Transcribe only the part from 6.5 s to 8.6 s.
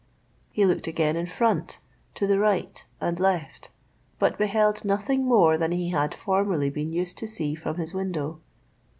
been used to see from his window.